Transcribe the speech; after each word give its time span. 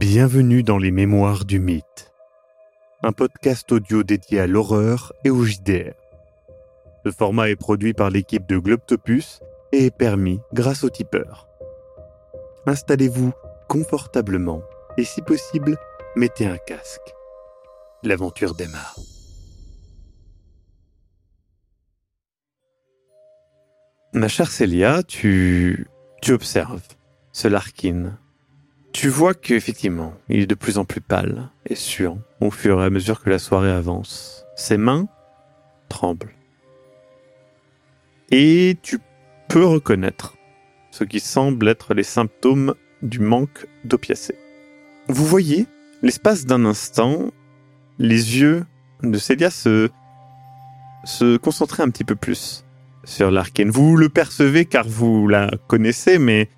Bienvenue 0.00 0.62
dans 0.62 0.78
les 0.78 0.92
Mémoires 0.92 1.44
du 1.44 1.58
Mythe, 1.60 2.10
un 3.02 3.12
podcast 3.12 3.70
audio 3.70 4.02
dédié 4.02 4.40
à 4.40 4.46
l'horreur 4.46 5.12
et 5.26 5.30
au 5.30 5.44
JDR. 5.44 5.92
Ce 7.04 7.10
format 7.10 7.50
est 7.50 7.56
produit 7.56 7.92
par 7.92 8.08
l'équipe 8.08 8.48
de 8.48 8.56
Globtopus 8.56 9.40
et 9.72 9.84
est 9.84 9.94
permis 9.94 10.40
grâce 10.54 10.84
au 10.84 10.88
tipeur. 10.88 11.48
Installez-vous 12.64 13.32
confortablement 13.68 14.62
et 14.96 15.04
si 15.04 15.20
possible, 15.20 15.76
mettez 16.16 16.46
un 16.46 16.56
casque. 16.56 17.14
L'aventure 18.02 18.54
démarre. 18.54 18.96
Ma 24.14 24.28
chère 24.28 24.50
Célia, 24.50 25.02
tu, 25.02 25.88
tu 26.22 26.32
observes 26.32 26.88
ce 27.32 27.48
Larkin. 27.48 28.18
Tu 28.92 29.08
vois 29.08 29.34
qu'effectivement, 29.34 30.14
il 30.28 30.40
est 30.40 30.46
de 30.46 30.54
plus 30.54 30.78
en 30.78 30.84
plus 30.84 31.00
pâle 31.00 31.48
et 31.66 31.74
suant 31.74 32.18
au 32.40 32.50
fur 32.50 32.82
et 32.82 32.84
à 32.84 32.90
mesure 32.90 33.22
que 33.22 33.30
la 33.30 33.38
soirée 33.38 33.70
avance. 33.70 34.44
Ses 34.56 34.76
mains 34.76 35.08
tremblent. 35.88 36.34
Et 38.30 38.76
tu 38.82 38.98
peux 39.48 39.64
reconnaître 39.64 40.36
ce 40.90 41.04
qui 41.04 41.20
semble 41.20 41.68
être 41.68 41.94
les 41.94 42.02
symptômes 42.02 42.74
du 43.02 43.20
manque 43.20 43.66
d'opiacés. 43.84 44.36
Vous 45.08 45.24
voyez, 45.24 45.66
l'espace 46.02 46.44
d'un 46.44 46.64
instant, 46.64 47.30
les 47.98 48.40
yeux 48.40 48.64
de 49.02 49.18
Célia 49.18 49.50
se, 49.50 49.88
se 51.04 51.36
concentrer 51.36 51.82
un 51.82 51.90
petit 51.90 52.04
peu 52.04 52.16
plus 52.16 52.64
sur 53.04 53.30
l'arcane. 53.30 53.70
Vous 53.70 53.96
le 53.96 54.08
percevez 54.08 54.64
car 54.64 54.86
vous 54.86 55.26
la 55.26 55.50
connaissez, 55.68 56.18
mais 56.18 56.48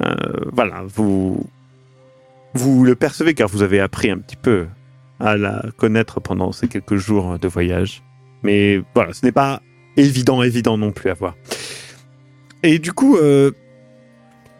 euh, 0.00 0.14
voilà, 0.52 0.82
vous, 0.86 1.44
vous 2.54 2.84
le 2.84 2.94
percevez 2.94 3.34
car 3.34 3.48
vous 3.48 3.62
avez 3.62 3.80
appris 3.80 4.10
un 4.10 4.18
petit 4.18 4.36
peu 4.36 4.66
à 5.20 5.36
la 5.36 5.64
connaître 5.76 6.20
pendant 6.20 6.52
ces 6.52 6.68
quelques 6.68 6.96
jours 6.96 7.38
de 7.38 7.48
voyage. 7.48 8.02
Mais 8.42 8.82
voilà, 8.94 9.12
ce 9.12 9.24
n'est 9.24 9.32
pas 9.32 9.62
évident, 9.96 10.42
évident 10.42 10.78
non 10.78 10.92
plus 10.92 11.10
à 11.10 11.14
voir. 11.14 11.34
Et 12.62 12.78
du 12.78 12.92
coup, 12.92 13.16
euh, 13.16 13.50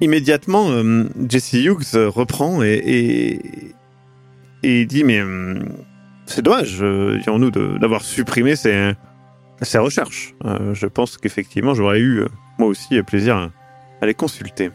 immédiatement, 0.01 0.71
euh, 0.71 1.05
Jesse 1.29 1.55
Hughes 1.55 1.95
reprend 1.95 2.63
et, 2.63 3.39
et, 4.63 4.87
dit 4.87 5.05
Mais 5.05 5.21
euh, 5.21 5.59
c'est 6.27 6.43
dommage, 6.43 6.81
dirons-nous, 7.23 7.51
d'avoir 7.79 8.03
supprimé 8.03 8.57
ces, 8.57 8.93
ces 9.63 9.79
recherches? 9.79 10.35
Euh, 10.45 10.75
je 10.75 10.87
pense 10.87 11.17
qu'effectivement, 11.17 11.75
j'aurais 11.75 12.01
eu, 12.01 12.25
moi 12.59 12.69
aussi, 12.69 13.03
plaisir 13.03 13.51
à 14.01 14.07
les 14.07 14.15
consulter. 14.15 14.71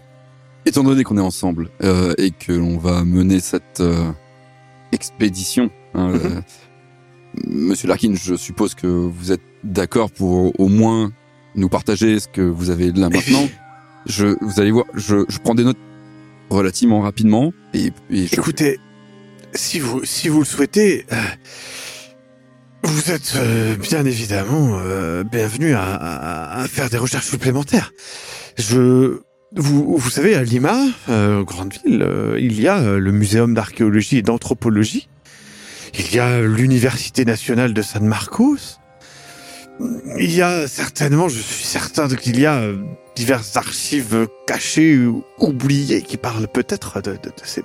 Étant 0.70 0.84
donné 0.84 1.04
qu'on 1.04 1.18
est 1.18 1.22
ensemble 1.22 1.70
euh, 1.84 2.14
et 2.20 2.30
que 2.30 2.52
l'on 2.52 2.78
va 2.78 3.04
mener 3.04 3.40
cette 3.40 3.80
euh, 3.80 4.12
expédition, 4.92 5.72
hein, 5.96 6.10
Mhm. 6.10 6.22
euh, 6.24 6.42
Monsieur 7.48 7.88
Larkin, 7.88 8.14
je 8.16 8.36
suppose 8.36 8.76
que 8.76 8.86
vous 8.86 9.32
êtes 9.32 9.42
d'accord 9.64 10.12
pour 10.12 10.60
au 10.60 10.68
moins 10.68 11.12
nous 11.56 11.70
partager 11.70 12.20
ce 12.20 12.28
que 12.28 12.42
vous 12.42 12.70
avez 12.70 12.92
là 12.92 13.10
maintenant. 13.10 13.48
Je, 14.06 14.28
vous 14.42 14.60
allez 14.62 14.72
voir, 14.72 14.86
je, 14.96 15.26
je 15.28 15.40
prends 15.40 15.54
des 15.56 15.64
notes 15.66 15.78
relativement 16.50 17.02
rapidement 17.02 17.52
et, 17.74 17.92
et 18.10 18.28
je, 18.28 18.36
Écoutez, 18.36 18.80
si 19.54 19.80
vous, 19.80 20.06
si 20.06 20.30
vous 20.30 20.40
le 20.40 20.46
souhaitez, 20.46 21.06
euh, 21.12 21.16
vous 22.84 23.12
êtes 23.12 23.34
euh, 23.36 23.76
bien 23.76 24.06
évidemment 24.06 24.80
euh, 24.80 25.24
bienvenu 25.24 25.74
à, 25.74 25.84
à- 25.96 26.62
à 26.62 26.68
faire 26.68 26.90
des 26.90 26.98
recherches 26.98 27.28
supplémentaires. 27.28 27.92
Je, 28.58 29.20
vous, 29.56 29.98
vous 29.98 30.10
savez, 30.10 30.36
à 30.36 30.44
Lima, 30.44 30.80
euh, 31.10 31.44
grande 31.44 31.74
ville, 31.74 32.04
euh, 32.04 32.40
il 32.40 32.62
y 32.62 32.68
a 32.68 32.80
euh, 32.80 33.00
le 33.00 33.12
muséum 33.12 33.54
d'archéologie 33.54 34.18
et 34.18 34.22
d'anthropologie. 34.22 35.10
Il 35.98 36.14
y 36.14 36.20
a 36.20 36.42
l'université 36.42 37.26
nationale 37.26 37.74
de 37.74 37.82
San 37.82 38.06
Marcos. 38.06 38.78
Il 40.20 40.32
y 40.32 40.42
a 40.42 40.68
certainement, 40.68 41.30
je 41.30 41.40
suis 41.40 41.66
certain 41.66 42.08
qu'il 42.10 42.40
y 42.40 42.46
a 42.46 42.58
euh, 42.58 42.78
diverses 43.16 43.58
archives 43.58 44.28
cachées 44.46 44.98
ou 44.98 45.24
oubliées 45.40 46.04
qui 46.04 46.18
parlent 46.18 46.48
peut-être 46.48 47.02
de, 47.02 47.12
de, 47.12 47.18
de 47.18 47.44
ces 47.44 47.64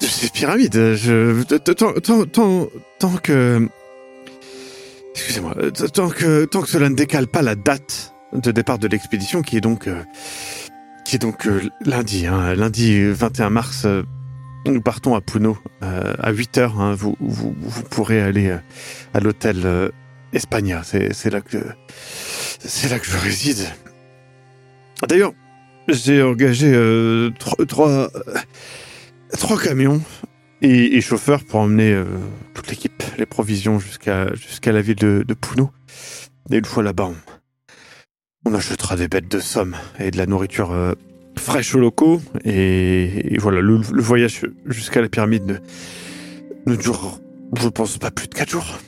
de 0.00 0.06
ces 0.06 0.28
pyramides. 0.28 0.94
Je, 0.94 1.42
tant, 1.42 2.68
tant, 2.98 3.16
que, 3.16 3.68
excusez-moi, 5.14 5.54
tant 5.92 6.10
que, 6.10 6.44
tant 6.44 6.60
que 6.62 6.68
cela 6.68 6.90
ne 6.90 6.94
décale 6.94 7.26
pas 7.26 7.42
la 7.42 7.54
date 7.54 8.12
de 8.32 8.50
départ 8.50 8.78
de 8.78 8.88
l'expédition, 8.88 9.42
qui 9.42 9.56
est 9.56 9.60
donc, 9.60 9.86
euh, 9.86 10.02
qui 11.04 11.16
est 11.16 11.18
donc 11.18 11.46
euh, 11.46 11.62
lundi, 11.84 12.26
hein, 12.26 12.54
lundi 12.54 13.10
21 13.10 13.50
mars. 13.50 13.84
euh, 13.84 14.02
nous 14.66 14.80
partons 14.80 15.14
à 15.14 15.20
Puno 15.20 15.56
à 15.80 16.32
8 16.32 16.58
heures. 16.58 16.80
hein, 16.80 16.94
vous, 16.94 17.16
vous, 17.20 17.54
vous 17.56 17.82
pourrez 17.84 18.20
aller 18.20 18.52
à 19.14 19.20
l'hôtel 19.20 19.92
Espagna. 20.32 20.82
C'est, 20.82 21.30
là 21.30 21.40
que, 21.40 21.58
c'est 22.58 22.88
là 22.88 22.98
que 22.98 23.06
je 23.06 23.16
réside. 23.16 23.64
D'ailleurs, 25.08 25.34
j'ai 25.86 26.20
engagé 26.20 26.72
trois, 27.68 28.10
camions 29.62 30.02
et, 30.62 31.00
chauffeurs 31.00 31.44
pour 31.44 31.60
emmener 31.60 32.02
toute 32.52 32.66
l'équipe, 32.66 33.04
les 33.18 33.26
provisions 33.26 33.78
jusqu'à 33.78 34.34
jusqu'à 34.34 34.72
la 34.72 34.80
ville 34.80 34.96
de, 34.96 35.24
de 35.24 35.34
Puno. 35.34 35.70
Et 36.50 36.56
une 36.56 36.64
fois 36.64 36.82
là-bas, 36.82 37.04
on, 37.04 37.35
on 38.46 38.54
achètera 38.54 38.94
des 38.96 39.08
bêtes 39.08 39.28
de 39.30 39.40
somme 39.40 39.74
et 39.98 40.10
de 40.12 40.16
la 40.16 40.26
nourriture 40.26 40.70
euh, 40.72 40.92
fraîche 41.36 41.74
aux 41.74 41.80
locaux. 41.80 42.20
Et, 42.44 43.34
et 43.34 43.38
voilà, 43.38 43.60
le, 43.60 43.80
le 43.92 44.02
voyage 44.02 44.42
jusqu'à 44.66 45.00
la 45.00 45.08
pyramide 45.08 45.60
ne, 46.66 46.70
ne 46.72 46.76
dure, 46.76 47.20
je 47.60 47.68
pense, 47.68 47.98
pas 47.98 48.12
plus 48.12 48.28
de 48.28 48.34
quatre 48.34 48.50
jours. 48.50 48.78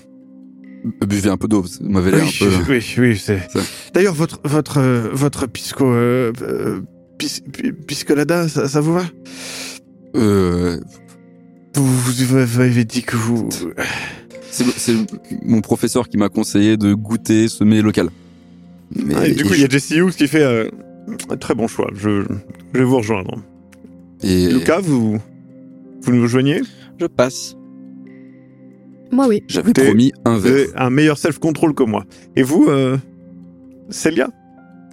buvez 1.04 1.28
un 1.28 1.36
peu 1.36 1.48
d'eau, 1.48 1.62
vous 1.62 1.88
m'avez 1.88 2.12
l'air 2.12 2.22
Oui, 2.24 2.46
un 2.46 2.64
peu... 2.64 2.72
oui, 2.72 2.94
oui, 2.98 3.18
c'est. 3.18 3.40
Ça. 3.50 3.58
D'ailleurs, 3.94 4.14
votre 4.14 4.40
votre 4.44 4.78
euh, 4.78 5.08
votre 5.12 5.46
pisco 5.48 5.84
euh, 5.92 6.32
euh, 6.42 6.80
pis- 7.18 7.42
pi- 7.52 7.72
piscolada, 7.72 8.48
ça, 8.48 8.68
ça 8.68 8.80
vous 8.80 8.94
va? 8.94 9.04
Euh, 10.14 10.78
vous, 11.74 11.84
vous 11.84 12.36
m'avez 12.36 12.84
dit 12.84 13.02
que 13.02 13.16
vous. 13.16 13.48
c'est 14.52 14.64
c'est 14.76 14.94
mon 15.44 15.60
professeur 15.62 16.08
qui 16.08 16.16
m'a 16.16 16.28
conseillé 16.28 16.76
de 16.76 16.94
goûter 16.94 17.48
ce 17.48 17.64
mets 17.64 17.82
local. 17.82 18.08
Mais 18.94 19.14
Ah, 19.16 19.26
et 19.28 19.32
du 19.32 19.44
coup, 19.44 19.54
il 19.54 19.60
y 19.60 19.64
a 19.64 19.68
Jesse 19.68 19.90
Hughes 19.90 20.12
qui 20.12 20.26
fait 20.28 20.42
euh, 20.42 20.68
un 21.30 21.36
très 21.36 21.54
bon 21.54 21.66
choix. 21.66 21.90
Je, 21.94 22.22
je 22.74 22.78
vais 22.78 22.84
vous 22.84 22.96
rejoindre. 22.98 23.34
et- 24.22 24.48
Lucas, 24.50 24.80
vous 24.80 25.18
vous 26.02 26.12
nous 26.12 26.22
rejoignez 26.22 26.62
Je 26.98 27.06
passe. 27.06 27.56
Moi, 29.10 29.26
oui. 29.26 29.42
j'avais 29.48 29.72
promis 29.72 30.12
un 30.24 30.38
verre. 30.38 30.66
un 30.76 30.90
meilleur 30.90 31.16
self-control 31.18 31.74
que 31.74 31.82
moi. 31.82 32.04
Et 32.36 32.42
vous, 32.42 32.66
euh, 32.68 32.96
Célia? 33.88 34.28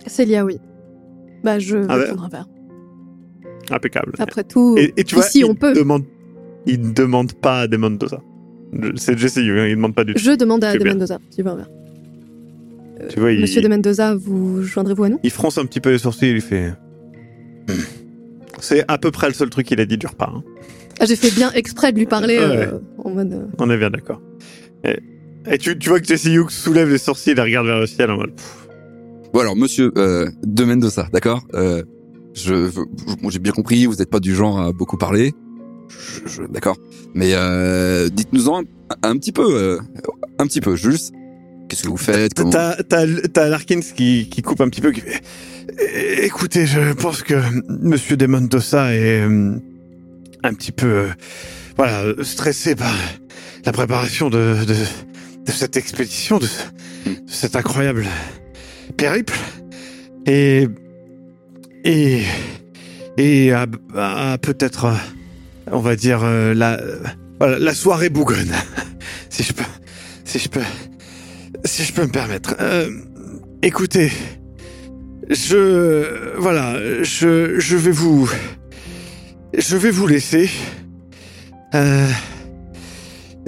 Célia, 0.08 0.46
oui. 0.46 0.58
Bah, 1.44 1.60
je 1.60 1.78
vais 1.78 1.86
prendre 2.08 2.24
un 2.26 2.30
verre. 2.30 2.48
Impeccable. 3.72 4.14
Après 4.20 4.44
tout, 4.44 4.76
Et, 4.78 4.94
et 4.98 5.04
tu 5.04 5.16
vois, 5.16 5.26
ici, 5.26 5.40
il 5.40 5.46
on 5.46 5.56
peut. 5.56 5.74
Demande, 5.74 6.04
il 6.66 6.80
ne 6.82 6.92
demande 6.94 7.34
pas 7.34 7.62
à 7.62 7.68
Demon 7.68 7.92
Dosa. 7.92 8.22
Je- 8.74 8.96
C'est 8.96 9.18
Jesse 9.18 9.38
Hughes, 9.38 9.58
hein, 9.60 9.66
il 9.66 9.72
ne 9.72 9.76
demande 9.76 9.96
pas 9.96 10.04
du 10.04 10.14
tout. 10.14 10.22
je 10.22 10.32
demande 10.32 10.64
à 10.64 10.72
C'est 10.72 10.78
De 10.80 10.84
bien. 10.84 10.94
Mendoza 10.94 11.20
s'il 11.30 11.44
veut 11.44 11.52
un 11.52 11.56
verre. 11.56 11.70
Euh, 13.02 13.08
Tu 13.10 13.20
vois, 13.20 13.32
il- 13.32 13.42
Monsieur 13.42 13.62
De 13.62 13.68
Mendoza, 13.68 14.16
vous 14.16 14.62
joindrez-vous 14.64 15.04
à 15.04 15.10
nous? 15.10 15.20
Il 15.24 15.32
fronce 15.32 15.58
un 15.58 15.66
petit 15.66 15.80
peu 15.82 15.92
les 15.92 15.98
sourcils 15.98 16.28
et 16.28 16.32
il 16.32 16.42
fait. 16.42 16.70
Hmm. 17.70 17.74
C'est 18.60 18.86
à 18.88 18.98
peu 18.98 19.12
près 19.12 19.28
le 19.28 19.34
seul 19.34 19.50
truc 19.50 19.68
qu'il 19.68 19.80
a 19.82 19.86
dit 19.86 19.98
du 19.98 20.08
repas. 20.08 20.32
hein. 20.36 20.44
ah, 21.00 21.06
J'ai 21.06 21.16
fait 21.16 21.32
bien 21.36 21.52
exprès 21.54 21.92
de 21.92 21.98
lui 22.00 22.06
parler 22.06 22.38
Ouais. 22.38 22.44
euh, 22.68 22.80
en 23.04 23.10
mode. 23.10 23.34
euh, 23.34 23.46
On 23.60 23.70
est 23.70 23.78
bien 23.78 23.90
d'accord. 23.90 24.22
Et, 24.86 24.98
et 25.52 25.58
tu, 25.58 25.78
tu 25.78 25.90
vois 25.90 26.00
que 26.00 26.06
Jesse 26.08 26.26
Hughes 26.26 26.50
soulève 26.52 26.90
les 26.90 26.98
sourcils 26.98 27.32
et 27.32 27.42
regarde 27.42 27.68
vers 27.68 27.80
le 27.80 27.86
ciel 27.88 28.10
en 28.12 28.18
mode. 28.18 28.34
pff, 28.36 28.68
Bon 29.34 29.42
alors, 29.42 29.56
monsieur, 29.58 29.92
euh, 29.98 30.30
de 30.46 30.90
ça, 30.90 31.08
d'accord? 31.12 31.44
Euh, 31.54 31.84
Je, 32.34 32.70
j'ai 33.30 33.40
bien 33.40 33.52
compris, 33.52 33.86
vous 33.86 33.96
n'êtes 33.96 34.10
pas 34.10 34.20
du 34.20 34.34
genre 34.36 34.60
à 34.60 34.72
beaucoup 34.72 34.98
parler. 34.98 35.34
Je, 35.90 36.30
je- 36.30 36.44
d'accord. 36.44 36.78
Mais 37.14 37.32
euh, 37.34 38.10
dites-nous-en 38.10 38.62
un, 38.62 38.64
un 39.04 39.18
petit 39.18 39.32
peu, 39.32 39.46
euh, 39.54 39.80
un 40.40 40.48
petit 40.48 40.62
peu, 40.62 40.76
juste. 40.76 41.14
Qu'est-ce 41.68 41.84
que 41.84 41.90
vous 41.90 41.98
faites. 41.98 42.34
T'as, 42.52 43.48
Larkins 43.50 43.82
qui, 43.96 44.30
qui 44.30 44.42
coupe 44.42 44.62
un 44.62 44.70
petit 44.70 44.82
peu, 44.82 44.92
qui. 44.92 45.02
Eh, 45.80 46.26
Écoutez, 46.26 46.66
je 46.66 46.94
pense 46.94 47.24
que 47.24 47.36
Monsieur 47.82 48.18
De 48.18 48.28
Mendoza 48.28 48.94
est 48.94 49.22
euh, 49.22 49.56
un 50.44 50.54
petit 50.54 50.72
peu, 50.72 50.88
euh, 50.88 51.08
voilà, 51.78 52.14
stressé 52.24 52.76
par 52.76 52.94
la 53.66 53.72
préparation 53.72 54.30
de, 54.30 54.58
de, 54.66 54.74
de 54.74 55.52
cette 55.52 55.76
expédition, 55.78 56.38
de, 56.38 56.46
de 56.46 57.12
cet 57.28 57.56
incroyable 57.56 58.06
périple, 58.98 59.38
et 60.26 60.68
et 61.84 62.24
et 63.18 63.52
à, 63.52 63.66
à 63.96 64.38
peut-être, 64.38 64.94
on 65.72 65.80
va 65.80 65.96
dire 65.96 66.22
euh, 66.24 66.54
la 66.54 66.80
voilà, 67.40 67.60
la 67.60 67.74
soirée 67.74 68.10
bougonne, 68.10 68.54
si 69.30 69.44
je 69.44 69.54
peux, 69.54 69.64
si 70.26 70.40
je 70.40 70.50
peux 70.50 70.62
si 71.66 71.84
je 71.84 71.94
peux 71.94 72.04
me 72.04 72.12
permettre. 72.12 72.56
Euh, 72.60 72.90
écoutez, 73.62 74.12
je 75.30 76.38
voilà, 76.38 76.78
je 77.04 77.60
je 77.60 77.76
vais 77.76 77.92
vous 77.92 78.30
je 79.58 79.78
vais 79.78 79.92
vous 79.92 80.08
laisser. 80.08 80.50
Euh, 81.74 82.08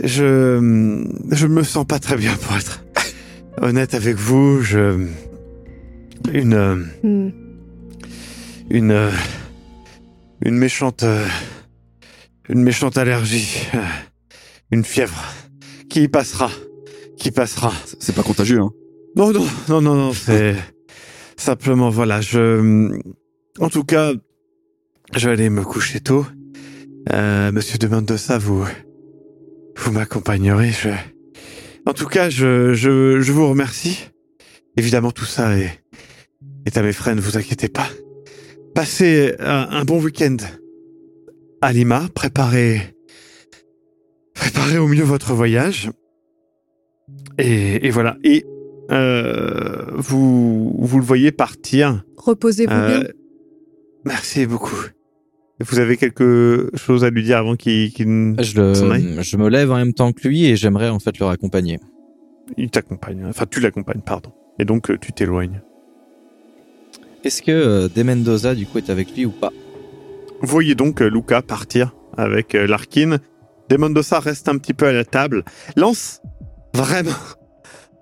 je 0.03 1.03
je 1.31 1.47
me 1.47 1.63
sens 1.63 1.85
pas 1.85 1.99
très 1.99 2.17
bien 2.17 2.35
pour 2.35 2.55
être 2.57 2.83
honnête 3.61 3.93
avec 3.93 4.15
vous. 4.17 4.61
Je 4.61 5.07
une 6.33 6.87
Hmm. 7.03 7.29
une 8.69 9.11
une 10.41 10.57
méchante 10.57 11.03
une 12.49 12.63
méchante 12.63 12.97
allergie, 12.97 13.67
une 14.71 14.83
fièvre 14.85 15.21
qui 15.89 16.07
passera, 16.07 16.49
qui 17.17 17.31
passera. 17.31 17.73
C'est 17.99 18.15
pas 18.15 18.23
contagieux, 18.23 18.59
hein. 18.59 18.71
Non, 19.15 19.31
non, 19.31 19.45
non, 19.67 19.81
non, 19.81 19.95
non, 19.95 20.13
c'est 20.13 20.55
simplement, 21.37 21.89
voilà, 21.89 22.21
je... 22.21 22.91
En 23.59 23.69
tout 23.69 23.83
cas, 23.83 24.13
je 25.15 25.27
vais 25.27 25.33
aller 25.33 25.49
me 25.49 25.63
coucher 25.63 25.99
tôt. 25.99 26.25
Euh, 27.11 27.51
Monsieur 27.51 27.77
de 27.77 27.87
Mendoza, 27.87 28.37
vous... 28.37 28.65
Vous 29.77 29.91
m'accompagnerez, 29.91 30.71
je... 30.71 30.89
En 31.85 31.93
tout 31.93 32.07
cas, 32.07 32.29
je, 32.29 32.73
je, 32.73 33.21
je 33.21 33.31
vous 33.31 33.49
remercie. 33.49 34.09
Évidemment, 34.75 35.11
tout 35.11 35.25
ça 35.25 35.57
est, 35.57 35.81
est 36.65 36.77
à 36.77 36.83
mes 36.83 36.93
frais, 36.93 37.15
ne 37.15 37.21
vous 37.21 37.37
inquiétez 37.37 37.69
pas. 37.69 37.87
Passez 38.75 39.35
un, 39.39 39.67
un 39.71 39.83
bon 39.85 39.99
week-end 40.01 40.37
à 41.61 41.73
Lima, 41.73 42.07
préparez... 42.13 42.93
Préparez 44.35 44.77
au 44.77 44.87
mieux 44.87 45.03
votre 45.03 45.33
voyage. 45.33 45.89
Et, 47.37 47.85
et 47.87 47.89
voilà. 47.89 48.17
Et 48.23 48.45
euh, 48.91 49.85
vous, 49.95 50.75
vous 50.79 50.97
le 50.99 51.03
voyez 51.05 51.31
partir. 51.31 52.03
Reposez-vous 52.17 52.71
Euh, 52.73 52.99
bien. 52.99 53.07
merci 54.05 54.45
beaucoup. 54.45 54.75
Vous 55.59 55.79
avez 55.79 55.97
quelque 55.97 56.69
chose 56.75 57.03
à 57.03 57.09
lui 57.09 57.23
dire 57.23 57.37
avant 57.39 57.55
qu'il 57.55 57.91
qu'il 57.91 58.35
Je, 58.39 58.73
s'en 58.73 58.85
le, 58.85 58.91
aille? 58.91 59.17
je 59.21 59.37
me 59.37 59.49
lève 59.49 59.71
en 59.71 59.77
même 59.77 59.93
temps 59.93 60.11
que 60.13 60.27
lui 60.27 60.45
et 60.45 60.55
j'aimerais 60.55 60.89
en 60.89 60.99
fait 60.99 61.17
le 61.19 61.25
raccompagner. 61.25 61.79
il 62.57 62.69
t'accompagne. 62.69 63.25
Enfin, 63.27 63.45
tu 63.49 63.59
l'accompagnes, 63.59 64.01
pardon. 64.01 64.31
Et 64.59 64.65
donc, 64.65 64.89
euh, 64.91 64.97
tu 65.01 65.11
t'éloignes. 65.13 65.61
Est-ce 67.23 67.41
que 67.41 67.87
De 67.93 68.03
Mendoza 68.03 68.55
du 68.55 68.65
coup 68.67 68.77
est 68.77 68.89
avec 68.89 69.13
lui 69.15 69.25
ou 69.25 69.31
pas? 69.31 69.51
Vous 70.41 70.47
voyez 70.47 70.75
donc 70.75 70.99
Luca 71.01 71.41
partir 71.41 71.95
avec 72.15 72.53
Larkin. 72.53 73.17
De 73.69 73.77
Mendoza 73.77 74.19
reste 74.19 74.47
un 74.47 74.57
petit 74.57 74.73
peu 74.73 74.85
à 74.85 74.93
la 74.93 75.03
table. 75.03 75.43
Lance 75.75 76.21
vraiment 76.77 77.11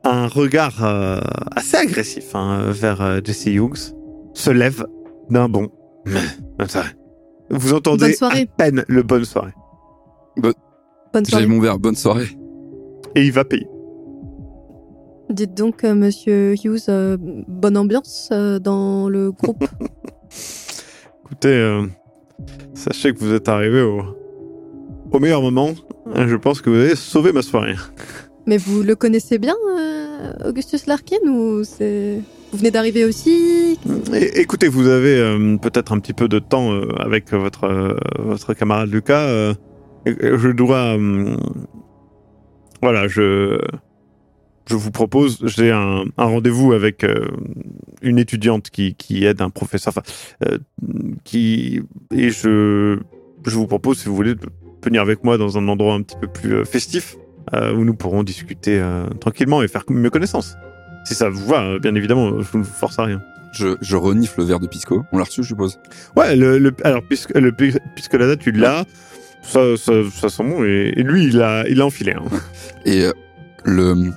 un 0.04 0.27
regard 0.27 0.83
euh, 0.83 1.19
assez 1.56 1.77
agressif 1.77 2.36
hein, 2.36 2.66
vers 2.72 3.01
euh, 3.01 3.19
Jesse 3.24 3.48
Hughes. 3.48 3.95
Se 4.33 4.51
lève 4.51 4.86
d'un 5.30 5.48
bond. 5.50 5.69
Vous 7.50 7.74
entendez 7.74 8.16
Bonne 8.19 8.31
à 8.31 8.45
peine 8.57 8.86
le 8.88 9.04
bonne 9.04 9.25
soirée. 9.25 9.54
Bonne 10.38 10.54
J'ai 11.16 11.31
soirée. 11.31 11.48
mon 11.48 11.60
verre, 11.60 11.80
bonne 11.80 11.95
soirée. 11.95 12.27
Et 13.16 13.24
il 13.25 13.31
va 13.31 13.45
payer. 13.45 13.68
Dites 15.30 15.56
donc, 15.56 15.83
euh, 15.83 15.95
monsieur 15.95 16.54
Hughes, 16.54 16.81
euh, 16.89 17.18
bonne 17.19 17.77
ambiance 17.77 18.30
euh, 18.31 18.60
dans 18.60 19.10
le 19.10 19.31
groupe. 19.31 19.63
Écoutez, 21.25 21.48
euh, 21.48 21.88
sachez 22.74 23.13
que 23.13 23.19
vous 23.19 23.33
êtes 23.33 23.48
arrivé 23.50 23.81
au, 23.81 24.01
au 25.12 25.19
meilleur 25.19 25.42
moment. 25.42 25.69
Je 26.13 26.36
pense 26.36 26.62
que 26.62 26.69
vous 26.69 26.75
avez 26.75 26.95
sauvé 26.95 27.31
ma 27.31 27.42
soirée. 27.42 27.75
Mais 28.48 28.58
vous 28.58 28.84
le 28.84 28.96
connaissez 28.96 29.40
bien, 29.40 29.56
euh, 29.78 30.34
Augustus 30.46 30.86
Larkin. 30.86 31.18
Vous 31.26 31.64
venez 32.54 32.72
d'arriver 32.72 33.04
aussi 33.04 33.78
écoutez, 34.14 34.68
vous 34.68 34.88
avez 34.88 35.18
euh, 35.18 35.58
peut-être 35.58 35.92
un 35.92 36.00
petit 36.00 36.14
peu 36.14 36.28
de 36.28 36.40
temps 36.40 36.72
euh, 36.72 36.88
avec 37.00 37.34
votre 37.34 37.98
votre 38.20 38.54
camarade 38.54 38.90
Lucas. 38.90 39.56
je 40.06 40.52
dois, 40.52 40.98
voilà, 42.82 43.08
je 43.08 43.60
je 44.68 44.76
vous 44.76 44.92
propose, 44.92 45.40
j'ai 45.46 45.72
un, 45.72 46.06
un 46.18 46.26
rendez-vous 46.26 46.74
avec 46.74 47.06
une 48.02 48.20
étudiante 48.20 48.70
qui 48.70 48.96
qui 48.96 49.26
aide 49.26 49.42
un 49.42 49.50
professeur, 49.50 49.94
enfin, 49.98 50.58
qui 51.24 51.82
et 52.14 52.30
je 52.30 53.00
je 53.46 53.56
vous 53.56 53.68
propose, 53.68 54.00
si 54.00 54.08
vous 54.08 54.16
voulez, 54.16 54.36
de 54.36 54.48
venir 54.84 55.02
avec 55.02 55.24
moi 55.24 55.38
dans 55.38 55.58
un 55.58 55.68
endroit 55.68 55.96
un 55.96 56.04
petit 56.04 56.18
peu 56.22 56.28
plus 56.28 56.64
festif 56.64 57.18
euh, 57.54 57.74
où 57.74 57.84
nous 57.86 57.94
pourrons 57.96 58.24
discuter 58.24 58.80
euh, 58.80 59.08
tranquillement 59.22 59.62
et 59.62 59.68
faire 59.68 59.84
mieux 59.90 60.10
connaissance. 60.10 60.58
Si 61.06 61.14
ça 61.14 61.30
vous 61.30 61.46
va, 61.46 61.64
euh, 61.64 61.80
bien 61.80 61.94
évidemment, 61.96 62.42
je 62.42 62.58
ne 62.58 62.64
vous 62.64 62.70
force 62.72 62.98
à 63.00 63.04
rien. 63.04 63.22
Je, 63.54 63.78
je 63.82 63.96
renifle 63.96 64.40
le 64.40 64.46
verre 64.46 64.60
de 64.60 64.68
Pisco. 64.68 65.04
On 65.12 65.18
l'a 65.18 65.24
reçu, 65.24 65.44
je 65.44 65.50
suppose. 65.50 65.80
Ouais, 66.18 66.36
le, 66.36 66.58
le- 66.58 66.74
alors 66.84 67.02
puisque 67.08 67.34
le 67.36 67.52
puisque 67.54 68.14
la 68.14 68.28
date 68.28 68.40
tu 68.40 68.52
l'as, 68.52 68.84
ça, 69.44 69.78
ça, 69.78 69.94
ça 70.14 70.30
sent 70.30 70.44
bon 70.44 70.64
et, 70.66 70.94
et 70.98 71.04
lui 71.04 71.26
il 71.26 71.42
a 71.42 71.66
il 71.70 71.80
a 71.80 71.86
enfilé. 71.86 72.14
Hein. 72.14 72.24
Et 72.86 73.04
euh, 73.06 73.14
le... 73.64 74.12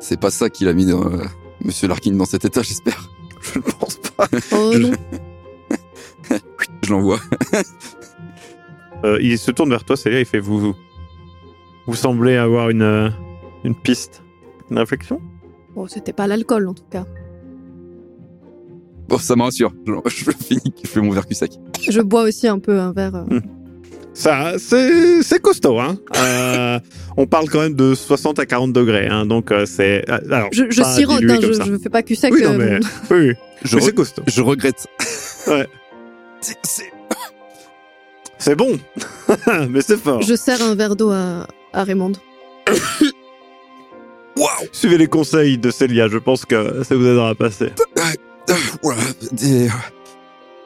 C'est 0.00 0.20
pas 0.20 0.30
ça 0.30 0.50
qu'il 0.50 0.68
a 0.68 0.72
mis 0.74 0.84
dans, 0.86 1.04
euh, 1.06 1.22
Monsieur 1.64 1.88
Larkin 1.88 2.12
dans 2.12 2.26
cet 2.26 2.44
état, 2.44 2.62
j'espère. 2.62 3.08
Je 3.54 3.58
ne 3.58 3.64
pense 3.64 3.98
pas. 4.16 4.28
Oh 4.52 4.72
Je-. 4.72 4.92
Je 6.82 6.90
l'envoie. 6.92 7.18
Euh, 9.04 9.18
il 9.20 9.38
se 9.38 9.50
tourne 9.50 9.70
vers 9.70 9.84
toi, 9.84 9.96
Célia, 9.96 10.20
il 10.20 10.26
fait 10.26 10.38
vous 10.40 10.58
vous, 10.58 10.76
vous 11.86 11.94
semblez 11.94 12.36
avoir 12.36 12.70
une 12.70 12.82
euh, 12.82 13.08
une 13.64 13.74
piste, 13.74 14.22
une 14.70 14.78
réflexion? 14.78 15.20
Bon, 15.74 15.86
c'était 15.86 16.12
pas 16.12 16.26
l'alcool 16.26 16.68
en 16.68 16.74
tout 16.74 16.84
cas. 16.90 17.04
Bon, 19.08 19.18
ça 19.18 19.36
me 19.36 19.42
rassure. 19.42 19.72
Je, 19.86 19.92
je 20.06 20.30
finis, 20.32 20.74
je 20.82 20.88
fais 20.88 21.00
mon 21.00 21.10
verre 21.12 21.26
cul 21.26 21.34
sec. 21.34 21.52
Je 21.88 22.00
bois 22.00 22.22
aussi 22.22 22.48
un 22.48 22.58
peu 22.58 22.78
un 22.80 22.92
verre. 22.92 23.14
euh. 23.14 23.40
Ça 24.14 24.54
c'est 24.58 25.22
c'est 25.22 25.40
costaud 25.42 25.78
hein. 25.78 25.98
Euh, 26.16 26.80
on 27.18 27.26
parle 27.26 27.50
quand 27.50 27.60
même 27.60 27.74
de 27.74 27.94
60 27.94 28.38
à 28.38 28.46
40 28.46 28.72
degrés 28.72 29.08
hein, 29.08 29.26
donc 29.26 29.52
euh, 29.52 29.66
c'est 29.66 30.08
alors 30.08 30.48
Je, 30.52 30.64
je 30.70 30.80
pas 30.80 30.88
sirote, 30.94 31.18
dilué 31.18 31.34
hein, 31.34 31.38
comme 31.42 31.48
je, 31.52 31.52
ça. 31.52 31.64
je 31.66 31.76
fais 31.76 31.90
pas 31.90 32.02
cul 32.02 32.14
sec. 32.16 32.32
Oui, 32.32 32.42
non, 32.42 32.52
euh, 32.52 32.56
mais- 32.58 32.78
bon. 32.80 32.86
Oui, 33.10 33.28
oui. 33.28 33.34
Je, 33.64 33.76
Mais 33.76 33.82
re- 33.82 33.84
c'est 33.86 33.94
costaud. 33.94 34.22
je 34.26 34.42
regrette. 34.42 34.86
Ouais. 35.48 35.66
C'est- 36.40 36.56
c'est- 36.62 36.92
C'est 38.38 38.54
bon, 38.54 38.78
mais 39.70 39.80
c'est 39.80 39.96
fort. 39.98 40.20
Je 40.22 40.34
sers 40.34 40.60
un 40.62 40.74
verre 40.74 40.94
d'eau 40.96 41.10
à, 41.10 41.46
à 41.76 41.84
Raymond. 41.84 42.12
Suivez 44.72 44.98
les 44.98 45.06
conseils 45.06 45.58
de 45.58 45.70
Célia, 45.70 46.08
je 46.08 46.18
pense 46.18 46.44
que 46.44 46.82
ça 46.82 46.94
vous 46.96 47.06
aidera 47.06 47.30
à 47.30 47.34
passer. 47.34 47.70
Ah, 48.48 48.54
voilà. 48.80 49.00
Des- 49.32 49.68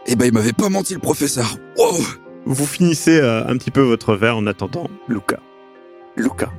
Eh 0.07 0.15
ben, 0.15 0.27
il 0.27 0.35
m'avait 0.35 0.53
pas 0.53 0.69
menti, 0.69 0.93
le 0.93 1.01
professeur. 1.01 1.57
Wow 1.79 1.97
Vous 2.45 2.67
finissez 2.67 3.19
euh, 3.19 3.43
un 3.47 3.57
petit 3.57 3.71
peu 3.71 3.81
votre 3.81 4.15
verre 4.17 4.37
en 4.37 4.47
attendant 4.47 4.91
Luca. 5.09 5.41
Luca. 6.15 6.51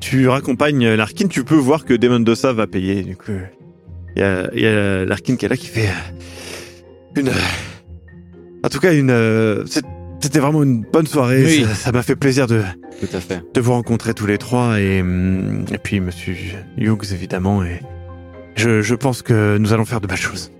Tu 0.00 0.26
raccompagnes 0.26 0.88
Larkin, 0.94 1.28
tu 1.28 1.44
peux 1.44 1.54
voir 1.54 1.84
que 1.84 1.94
De 1.94 2.08
Mendoza 2.08 2.52
va 2.52 2.66
payer. 2.66 3.02
Du 3.04 3.14
coup, 3.16 3.30
il 4.16 4.20
y 4.20 4.24
a, 4.24 4.50
il 4.54 4.60
y 4.60 4.66
a 4.66 5.04
Larkin 5.04 5.36
qui 5.36 5.44
est 5.46 5.48
là 5.48 5.56
qui 5.56 5.66
fait 5.68 5.86
euh, 5.86 7.20
une. 7.20 7.28
euh, 7.28 7.32
En 8.64 8.68
tout 8.70 8.80
cas, 8.80 8.92
une. 8.92 9.10
euh, 9.10 9.64
c'est- 9.66 9.84
C'était 10.20 10.40
vraiment 10.40 10.62
une 10.62 10.82
bonne 10.92 11.06
soirée. 11.06 11.44
Oui. 11.44 11.66
Ça- 11.74 11.92
m'a 11.92 12.02
fait 12.02 12.16
plaisir 12.16 12.46
de, 12.46 12.62
Tout 13.00 13.16
à 13.16 13.20
fait. 13.20 13.42
de 13.54 13.60
vous 13.60 13.72
rencontrer 13.72 14.14
tous 14.14 14.26
les 14.26 14.38
trois 14.38 14.80
et, 14.80 15.00
hum, 15.00 15.64
et 15.72 15.78
puis 15.78 16.00
Monsieur 16.00 16.34
Hughes 16.76 17.12
évidemment. 17.12 17.62
Et 17.64 17.80
je, 18.56 18.82
je 18.82 18.94
pense 18.94 19.22
que 19.22 19.58
nous 19.58 19.72
allons 19.72 19.84
faire 19.84 20.00
de 20.00 20.06
belles 20.06 20.16
choses. 20.18 20.50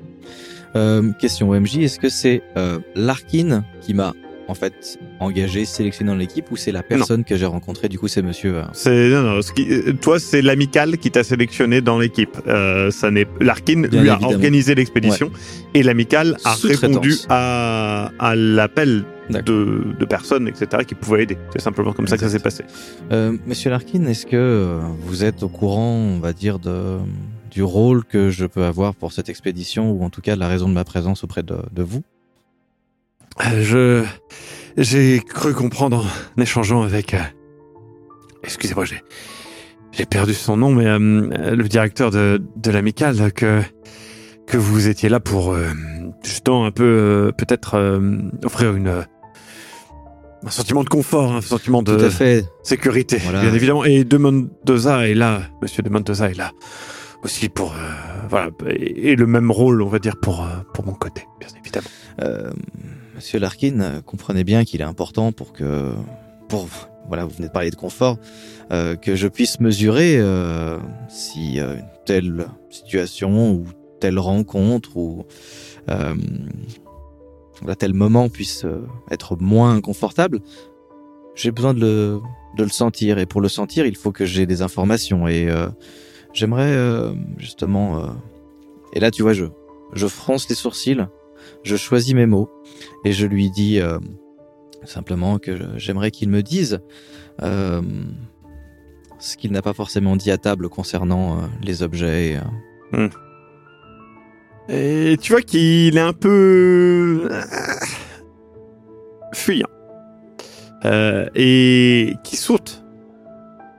Euh, 0.77 1.11
question 1.21 1.51
OMJ, 1.51 1.79
est-ce 1.79 1.99
que 1.99 2.09
c'est 2.09 2.43
euh, 2.57 2.79
Larkin 2.95 3.65
qui 3.81 3.95
m'a 3.95 4.15
en 4.47 4.55
fait 4.55 4.99
engagé, 5.21 5.65
sélectionné 5.67 6.11
dans 6.11 6.17
l'équipe 6.17 6.51
ou 6.51 6.57
c'est 6.57 6.73
la 6.73 6.83
personne 6.83 7.23
que 7.25 7.37
j'ai 7.37 7.45
rencontrée 7.47 7.89
Du 7.89 7.99
coup, 7.99 8.09
c'est 8.09 8.23
monsieur. 8.23 8.57
euh, 8.59 8.63
C'est 8.73 9.09
non, 9.11 9.23
non, 9.23 9.43
ce 9.43 9.53
qui- 9.53 9.69
euh, 9.71 9.93
toi, 10.01 10.19
c'est 10.19 10.41
l'amical 10.41 10.97
qui 10.99 11.11
t'a 11.11 11.23
sélectionné 11.25 11.81
dans 11.83 11.99
l'équipe. 11.99 12.35
Euh, 12.47 12.91
ça 12.91 13.11
n'est 13.11 13.27
Larkin 13.41 13.83
Bien 13.89 14.03
lui 14.03 14.09
a 14.09 14.19
organisé 14.23 14.75
l'expédition 14.75 15.31
et 15.75 15.83
l'amical 15.83 16.37
a 16.45 16.55
répondu 16.63 17.15
à, 17.29 18.11
à 18.19 18.37
l'appel. 18.37 19.05
De, 19.31 19.95
de 19.99 20.05
personnes, 20.05 20.49
etc., 20.49 20.85
qui 20.87 20.95
pouvaient 20.95 21.23
aider. 21.25 21.39
C'est 21.53 21.61
simplement 21.61 21.93
comme 21.93 22.07
ça 22.09 22.17
que 22.17 22.23
ça 22.23 22.29
s'est 22.31 22.39
passé. 22.39 22.65
Euh, 23.13 23.37
Monsieur 23.47 23.71
Larkin, 23.71 24.05
est-ce 24.07 24.27
que 24.27 24.37
euh, 24.37 24.81
vous 25.03 25.25
êtes 25.25 25.43
au 25.43 25.49
courant, 25.49 25.93
on 25.95 26.19
va 26.21 26.33
dire, 26.33 26.59
de, 26.59 26.99
du 27.51 27.63
rôle 27.63 28.05
que 28.05 28.31
je 28.31 28.47
peux 28.47 28.65
avoir 28.65 28.95
pour 28.95 29.13
cette 29.13 29.29
expédition 29.29 29.91
ou 29.93 30.03
en 30.05 30.11
tout 30.11 30.21
cas 30.21 30.35
de 30.35 30.41
la 30.41 30.49
raison 30.49 30.69
de 30.69 30.75
ma 30.75 30.85
présence 30.85 31.25
auprès 31.25 31.43
de, 31.43 31.57
de 31.73 31.83
vous? 31.83 32.03
Euh, 33.47 33.63
Je 33.63 34.05
j'ai 34.77 35.21
cru 35.21 35.55
comprendre 35.55 36.07
en 36.37 36.43
échangeant 36.43 36.83
avec. 36.83 37.15
euh, 37.15 37.19
Excusez-moi, 38.45 38.85
j'ai 38.85 39.03
j'ai 39.91 40.07
perdu 40.07 40.33
son 40.35 40.57
nom, 40.57 40.71
mais 40.73 40.87
euh, 40.87 40.99
le 41.57 41.65
directeur 41.69 42.11
de, 42.11 42.41
de 42.57 42.71
l'amical 42.71 43.33
que 43.33 43.63
que 44.47 44.57
vous 44.57 44.89
étiez 44.89 45.09
là 45.09 45.19
pour 45.21 45.53
euh, 45.53 45.67
justement 46.25 46.65
un 46.65 46.71
peu 46.71 46.85
euh, 46.85 47.33
peut-être 47.33 47.75
euh, 47.75 48.19
offrir 48.45 48.75
une 48.77 48.87
euh, 48.89 49.03
un 50.45 50.51
sentiment 50.51 50.85
de 50.85 50.89
confort, 50.89 51.33
un 51.35 51.41
sentiment 51.41 51.83
de 51.83 51.97
Tout 51.97 52.05
à 52.05 52.11
fait. 52.11 52.45
sécurité, 52.63 53.19
Voilà. 53.19 53.41
bien 53.43 53.53
évidemment. 53.55 53.85
Et 53.85 54.05
De 54.05 54.17
Mendoza 54.17 55.09
est 55.09 55.15
là, 55.15 55.43
Monsieur 55.63 55.83
De 55.83 55.89
Mendoza 55.91 56.31
est 56.31 56.37
là 56.39 56.53
aussi 57.25 57.49
pour 57.49 57.73
euh, 57.73 57.77
voilà 58.31 58.51
et, 58.71 59.11
et 59.11 59.17
le 59.17 59.27
même 59.27 59.51
rôle, 59.51 59.83
on 59.83 59.89
va 59.89 59.99
dire 59.99 60.17
pour 60.21 60.43
euh, 60.45 60.47
pour 60.75 60.87
mon 60.87 60.93
côté, 60.95 61.27
bien 61.41 61.49
évidemment. 61.61 61.89
Euh, 62.23 62.53
Monsieur 63.17 63.41
Larkin, 63.41 63.81
euh, 63.81 64.01
comprenez 64.03 64.45
bien 64.45 64.65
qu'il 64.65 64.81
est 64.81 64.85
important 64.85 65.33
pour 65.33 65.53
que, 65.53 65.91
pour 66.49 66.69
voilà, 67.09 67.25
vous 67.25 67.33
venez 67.37 67.49
de 67.49 67.53
parler 67.53 67.71
de 67.71 67.77
confort, 67.77 68.19
euh, 68.71 68.95
que 68.95 69.17
je 69.17 69.27
puisse 69.27 69.59
mesurer 69.59 70.21
si 71.09 71.59
euh, 71.59 71.75
telle 72.07 72.47
situation 72.71 73.51
ou 73.53 73.65
telle 73.99 74.19
rencontre 74.21 74.97
ou 74.97 75.25
voilà, 77.61 77.77
tel 77.77 77.95
moment 77.95 78.29
puisse 78.29 78.65
euh, 78.65 78.87
être 79.11 79.37
moins 79.41 79.81
confortable. 79.81 80.41
J'ai 81.35 81.51
besoin 81.53 81.75
de 81.75 81.81
le, 81.81 82.21
de 82.57 82.63
le 82.65 82.69
sentir 82.71 83.19
et 83.19 83.27
pour 83.27 83.41
le 83.41 83.49
sentir, 83.49 83.87
il 83.87 83.97
faut 83.97 84.13
que 84.13 84.25
j'ai 84.25 84.47
des 84.47 84.63
informations 84.63 85.29
et 85.29 85.49
euh, 85.49 85.69
j'aimerais 86.33 86.73
euh, 86.75 87.13
justement. 87.37 87.99
euh, 88.03 88.09
et 88.93 89.01
là, 89.01 89.11
tu 89.11 89.23
vois, 89.23 89.33
je 89.35 89.45
je 89.95 90.07
fronce 90.07 90.49
les 90.49 90.55
sourcils, 90.55 91.07
je 91.63 91.77
choisis 91.77 92.15
mes 92.15 92.27
mots 92.27 92.51
et 93.05 93.13
je 93.13 93.27
lui 93.27 93.51
dis 93.51 93.81
euh, 93.81 93.99
simplement 94.85 95.39
que 95.39 95.57
j'aimerais 95.79 96.11
qu'il 96.11 96.29
me 96.29 96.43
dise 96.43 96.81
euh, 97.43 97.81
ce 99.19 99.37
qu'il 99.37 99.53
n'a 99.53 99.63
pas 99.63 99.73
forcément 99.73 100.17
dit 100.17 100.31
à 100.31 100.39
table 100.39 100.69
concernant 100.69 101.43
les 101.63 101.83
objets. 101.83 102.41
euh. 102.95 103.09
Et 104.69 105.17
tu 105.21 105.33
vois 105.33 105.43
qu'il 105.43 105.97
est 105.97 106.01
un 106.01 106.13
peu 106.13 107.29
euh, 107.31 107.43
fuyant. 109.33 109.69
Euh, 110.85 111.29
et 111.35 112.15
qui 112.23 112.37
saute 112.37 112.85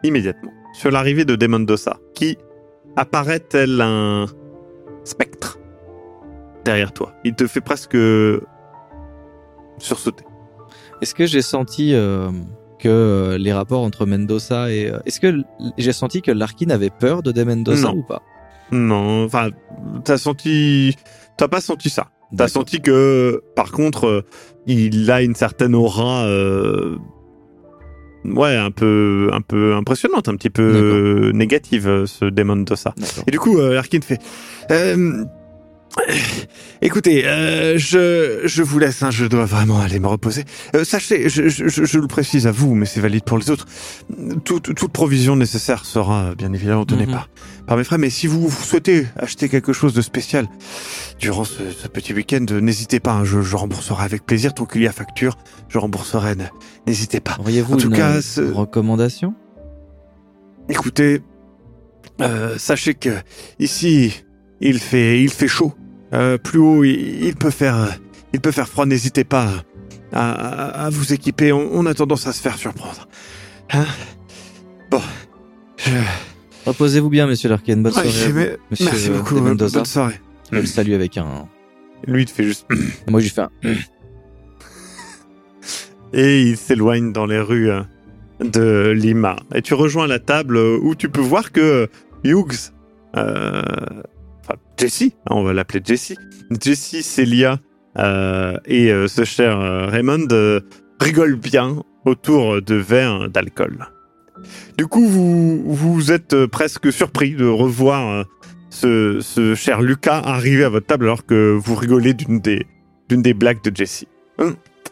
immédiatement 0.03 0.51
sur 0.73 0.91
l'arrivée 0.91 1.25
de 1.25 1.35
Demondosa, 1.35 1.97
qui 2.13 2.37
apparaît 2.95 3.39
tel 3.39 3.79
un 3.81 4.25
spectre 5.03 5.59
derrière 6.65 6.91
toi. 6.91 7.13
Il 7.23 7.35
te 7.35 7.47
fait 7.47 7.61
presque 7.61 7.97
sursauter. 9.77 10.25
Est-ce 11.01 11.15
que 11.15 11.25
j'ai 11.25 11.41
senti 11.41 11.93
euh, 11.93 12.29
que 12.79 13.37
les 13.39 13.53
rapports 13.53 13.81
entre 13.83 14.05
Mendoza 14.05 14.71
et... 14.71 14.91
Est-ce 15.05 15.19
que 15.19 15.41
j'ai 15.77 15.93
senti 15.93 16.21
que 16.21 16.31
Larkin 16.31 16.69
avait 16.69 16.89
peur 16.89 17.23
de 17.23 17.31
De 17.31 17.43
Mendoza 17.43 17.89
Non. 17.89 17.97
ou 17.97 18.03
pas? 18.03 18.21
Non, 18.71 19.25
enfin, 19.25 19.49
t'as 20.03 20.17
senti, 20.17 20.95
t'as 21.37 21.47
pas 21.47 21.61
senti 21.61 21.89
ça. 21.89 22.07
T'as 22.37 22.47
senti 22.47 22.79
que, 22.79 23.41
par 23.55 23.71
contre, 23.71 24.05
euh, 24.05 24.25
il 24.67 25.09
a 25.09 25.23
une 25.23 25.33
certaine 25.33 25.73
aura, 25.73 26.25
euh, 26.25 26.95
ouais, 28.23 28.55
un 28.55 28.69
peu, 28.69 29.29
un 29.33 29.41
peu 29.41 29.73
impressionnante, 29.73 30.29
un 30.29 30.35
petit 30.35 30.51
peu 30.51 31.31
négative, 31.33 31.87
euh, 31.87 32.05
ce 32.05 32.25
démon 32.25 32.57
de 32.57 32.75
ça. 32.75 32.93
Et 33.25 33.31
du 33.31 33.39
coup, 33.39 33.59
Larkin 33.59 34.01
fait, 34.01 34.19
euh, 34.69 35.25
écoutez, 36.81 37.25
euh, 37.25 37.77
je, 37.77 38.41
je 38.45 38.63
vous 38.63 38.79
laisse, 38.79 39.01
hein, 39.03 39.11
je 39.11 39.25
dois 39.25 39.45
vraiment 39.45 39.79
aller 39.79 39.99
me 39.99 40.07
reposer. 40.07 40.45
Euh, 40.75 40.83
sachez, 40.83 41.29
je, 41.29 41.47
je, 41.49 41.97
le 41.99 42.07
précise 42.07 42.47
à 42.47 42.51
vous, 42.51 42.75
mais 42.75 42.85
c'est 42.85 42.99
valide 42.99 43.23
pour 43.23 43.37
les 43.37 43.49
autres, 43.49 43.65
toute, 44.45 44.73
toute 44.75 44.91
provision 44.91 45.35
nécessaire 45.35 45.85
sera 45.85 46.35
bien 46.35 46.53
évidemment 46.53 46.85
donnée 46.85 47.05
Mhm. 47.05 47.11
par, 47.13 47.29
par 47.67 47.77
mes 47.77 47.83
frères, 47.83 47.99
mais 47.99 48.09
si 48.09 48.27
vous 48.27 48.49
souhaitez 48.51 49.07
acheter 49.17 49.49
quelque 49.49 49.73
chose 49.73 49.93
de 49.93 50.01
spécial 50.01 50.47
durant 51.19 51.43
ce, 51.43 51.71
ce 51.71 51.87
petit 51.87 52.13
week-end, 52.13 52.45
n'hésitez 52.61 52.99
pas, 52.99 53.13
hein, 53.13 53.25
je, 53.25 53.41
je 53.41 53.55
rembourserai 53.55 54.03
avec 54.03 54.25
plaisir, 54.25 54.53
tant 54.53 54.65
qu'il 54.65 54.81
y 54.81 54.87
a 54.87 54.91
facture, 54.91 55.37
je 55.69 55.77
rembourserai, 55.77 56.35
n'hésitez 56.87 57.19
pas. 57.19 57.37
Auriez-vous 57.39 57.79
une 57.79 57.95
cas, 57.95 58.19
recommandation? 58.53 59.33
Écoutez, 60.69 61.21
euh, 62.21 62.57
sachez 62.57 62.93
que 62.93 63.09
ici 63.59 64.23
il 64.61 64.77
fait 64.79 65.21
il 65.21 65.31
fait 65.31 65.47
chaud. 65.47 65.73
Euh, 66.13 66.37
plus 66.37 66.59
haut 66.59 66.83
il, 66.83 67.23
il 67.25 67.35
peut 67.35 67.49
faire 67.51 67.97
il 68.33 68.39
peut 68.41 68.51
faire 68.51 68.67
froid. 68.67 68.85
N'hésitez 68.85 69.23
pas 69.23 69.47
à, 70.11 70.31
à- 70.31 70.85
à 70.85 70.89
vous 70.89 71.13
équiper. 71.13 71.51
On, 71.51 71.69
on 71.71 71.85
a 71.85 71.93
tendance 71.93 72.25
à 72.27 72.33
se 72.33 72.41
faire 72.41 72.57
surprendre. 72.57 73.07
Hein 73.71 73.85
bon. 74.89 75.01
Je... 75.77 75.91
Reposez-vous 76.65 77.09
bien, 77.09 77.25
monsieur 77.27 77.49
Larkin. 77.49 77.77
Bonne 77.77 77.93
Ouais, 77.93 78.09
soirée. 78.09 78.33
mais- 78.33 78.57
Monsieur, 78.71 78.85
merci 78.85 79.09
euh, 79.09 79.17
beaucoup. 79.17 79.39
de 79.39 79.67
Bonne 79.69 79.85
soirée. 79.85 80.19
Je 80.51 80.57
le 80.57 80.65
salue 80.65 80.93
avec 80.93 81.17
un... 81.17 81.47
Lui 82.07 82.23
il 82.23 82.25
te 82.25 82.31
fait 82.31 82.43
juste 82.43 82.65
Moi, 83.07 83.19
je 83.19 83.25
lui 83.25 83.31
fais 83.33 83.41
un... 83.41 83.49
et 86.13 86.41
il 86.41 86.57
s'éloigne 86.57 87.11
dans 87.13 87.25
les 87.25 87.39
rues 87.39 87.69
euh, 87.69 87.81
de 88.43 88.91
Lima. 88.95 89.35
Et 89.53 89.61
tu 89.61 89.73
rejoins 89.73 90.07
la 90.07 90.19
table 90.19 90.57
où 90.57 90.95
tu 90.95 91.09
peux 91.09 91.21
voir 91.21 91.51
que 91.51 91.87
Hughes, 92.23 92.71
euh, 93.15 93.61
Jessie, 94.77 95.15
hein, 95.25 95.35
on 95.35 95.43
va 95.43 95.53
l'appeler 95.53 95.81
Jessie, 95.83 96.17
Jessie, 96.61 97.03
Celia 97.03 97.59
euh, 97.97 98.57
et 98.65 98.91
euh, 98.91 99.07
ce 99.07 99.23
cher 99.23 99.59
euh, 99.59 99.87
Raymond 99.87 100.27
rigolent 100.99 101.37
bien 101.37 101.83
autour 102.05 102.61
de 102.61 102.75
verres 102.75 103.29
d'alcool. 103.29 103.87
Du 104.77 104.87
coup, 104.87 105.05
vous, 105.05 105.63
vous 105.65 106.11
êtes 106.11 106.45
presque 106.45 106.91
surpris 106.93 107.35
de 107.35 107.45
revoir 107.45 108.25
ce, 108.69 109.19
ce 109.21 109.53
cher 109.53 109.81
Lucas 109.81 110.19
arriver 110.19 110.63
à 110.63 110.69
votre 110.69 110.85
table 110.85 111.05
alors 111.05 111.25
que 111.25 111.51
vous 111.51 111.75
rigolez 111.75 112.13
d'une 112.13 112.39
des, 112.39 112.65
d'une 113.09 113.21
des 113.21 113.33
blagues 113.33 113.61
de 113.63 113.75
Jessie. 113.75 114.07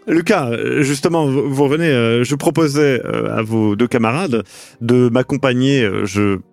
Lucas, 0.08 0.50
euh, 0.50 0.84
justement, 0.84 1.25
vous 1.25 1.63
revenez, 1.63 1.89
euh, 1.89 2.24
je 2.24 2.36
proposais 2.36 3.01
euh, 3.06 3.38
à 3.38 3.42
vos 3.42 3.75
deux 3.75 3.88
camarades 3.88 4.44
de 4.80 5.10
m'accompagner 5.10 5.89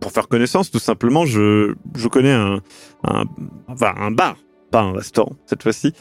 pour 0.01 0.13
faire 0.13 0.29
connaissance, 0.29 0.71
tout 0.71 0.79
simplement. 0.79 1.25
Je, 1.25 1.75
connais 2.11 2.33
un, 2.33 2.61
un, 3.05 3.25
bar, 4.11 4.37
pas 4.71 4.81
un 4.81 4.93
restaurant 4.93 5.37
cette 5.47 5.63
fois-ci, 5.63 5.93